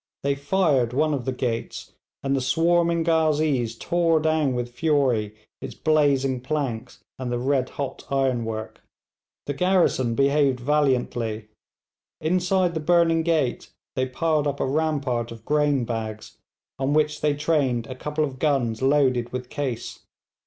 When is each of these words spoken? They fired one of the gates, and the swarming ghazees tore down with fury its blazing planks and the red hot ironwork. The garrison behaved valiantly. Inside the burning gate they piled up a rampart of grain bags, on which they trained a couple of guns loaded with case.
They 0.23 0.33
fired 0.33 0.93
one 0.93 1.13
of 1.13 1.25
the 1.25 1.31
gates, 1.31 1.91
and 2.23 2.35
the 2.35 2.41
swarming 2.41 3.03
ghazees 3.03 3.75
tore 3.77 4.19
down 4.19 4.55
with 4.55 4.71
fury 4.73 5.35
its 5.61 5.75
blazing 5.75 6.41
planks 6.41 7.03
and 7.19 7.31
the 7.31 7.37
red 7.37 7.69
hot 7.69 8.05
ironwork. 8.09 8.81
The 9.45 9.53
garrison 9.53 10.15
behaved 10.15 10.59
valiantly. 10.59 11.49
Inside 12.19 12.73
the 12.73 12.79
burning 12.79 13.21
gate 13.21 13.69
they 13.95 14.07
piled 14.07 14.47
up 14.47 14.59
a 14.59 14.65
rampart 14.65 15.31
of 15.31 15.45
grain 15.45 15.85
bags, 15.85 16.35
on 16.79 16.95
which 16.95 17.21
they 17.21 17.35
trained 17.35 17.85
a 17.85 17.93
couple 17.93 18.23
of 18.23 18.39
guns 18.39 18.81
loaded 18.81 19.31
with 19.31 19.49
case. 19.51 19.99